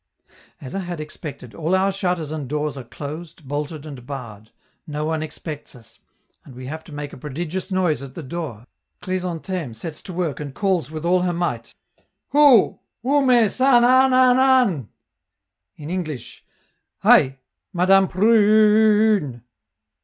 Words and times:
As 0.59 0.73
I 0.73 0.79
had 0.79 0.99
expected, 0.99 1.53
all 1.53 1.75
our 1.75 1.91
shutters 1.91 2.31
and 2.31 2.49
doors 2.49 2.75
are 2.75 2.83
closed, 2.83 3.47
bolted, 3.47 3.85
and 3.85 4.03
barred; 4.03 4.49
no 4.87 5.05
one 5.05 5.21
expects 5.21 5.75
us, 5.75 5.99
and 6.43 6.55
we 6.55 6.65
have 6.65 6.83
to 6.85 6.91
make 6.91 7.13
a 7.13 7.17
prodigious 7.17 7.71
noise 7.71 8.01
at 8.01 8.15
the 8.15 8.23
door. 8.23 8.65
Chrysantheme 9.03 9.75
sets 9.75 10.01
to 10.01 10.11
work 10.13 10.39
and 10.39 10.55
calls 10.55 10.89
with 10.89 11.05
all 11.05 11.21
her 11.21 11.33
might: 11.33 11.75
"Hou 12.29 12.79
Oume 13.05 13.47
San 13.47 13.83
an 13.83 14.11
an 14.11 14.39
an!" 14.39 14.89
(In 15.75 15.91
English: 15.91 16.43
"Hi! 17.01 17.37
Madame 17.71 18.07
Pru 18.07 18.33
u 18.33 18.39
uu 18.39 19.17
une!") 19.17 19.43